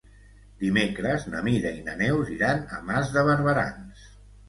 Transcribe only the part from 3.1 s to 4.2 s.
de Barberans.